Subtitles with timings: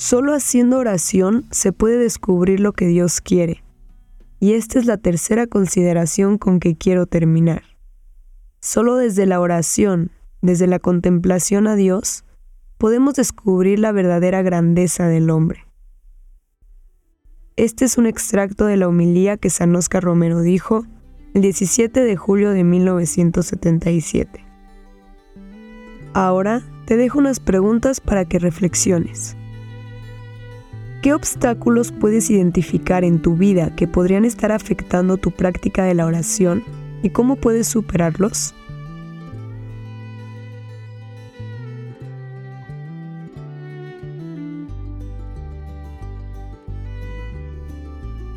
[0.00, 3.62] Solo haciendo oración se puede descubrir lo que Dios quiere.
[4.38, 7.64] Y esta es la tercera consideración con que quiero terminar.
[8.62, 12.24] Solo desde la oración, desde la contemplación a Dios,
[12.78, 15.66] podemos descubrir la verdadera grandeza del hombre.
[17.56, 20.86] Este es un extracto de la homilía que San Oscar Romero dijo
[21.34, 24.46] el 17 de julio de 1977.
[26.14, 29.36] Ahora te dejo unas preguntas para que reflexiones.
[31.02, 36.04] ¿Qué obstáculos puedes identificar en tu vida que podrían estar afectando tu práctica de la
[36.04, 36.62] oración
[37.02, 38.54] y cómo puedes superarlos?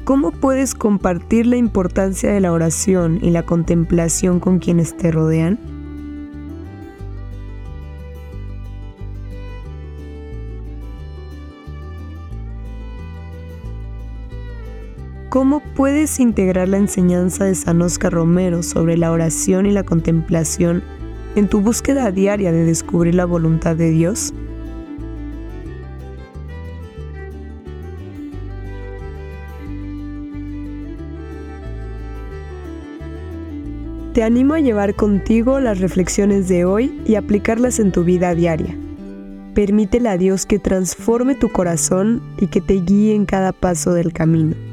[0.05, 5.72] ¿Cómo puedes compartir la importancia de la oración y la contemplación con quienes te rodean?
[15.33, 20.83] ¿Cómo puedes integrar la enseñanza de San Oscar Romero sobre la oración y la contemplación
[21.35, 24.31] en tu búsqueda diaria de descubrir la voluntad de Dios?
[34.13, 38.77] Te animo a llevar contigo las reflexiones de hoy y aplicarlas en tu vida diaria.
[39.55, 44.13] Permítele a Dios que transforme tu corazón y que te guíe en cada paso del
[44.13, 44.72] camino.